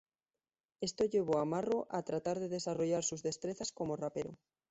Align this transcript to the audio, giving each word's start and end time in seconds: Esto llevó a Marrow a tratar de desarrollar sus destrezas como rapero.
Esto 0.81 1.05
llevó 1.05 1.37
a 1.37 1.45
Marrow 1.45 1.85
a 1.91 2.01
tratar 2.01 2.39
de 2.39 2.49
desarrollar 2.49 3.03
sus 3.03 3.21
destrezas 3.21 3.71
como 3.71 3.95
rapero. 3.97 4.35